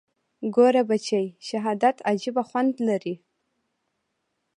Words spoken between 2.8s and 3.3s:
لري.